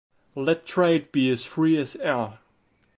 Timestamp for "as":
1.29-1.45, 1.77-1.95